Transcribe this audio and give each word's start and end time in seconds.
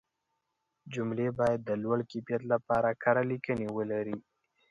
جملې 0.93 1.27
باید 1.39 1.59
د 1.65 1.71
لوړ 1.83 1.99
کیفیت 2.11 2.41
لپاره 2.51 2.89
کره 3.03 3.23
لیکنې 3.31 3.67
ولري. 3.77 4.17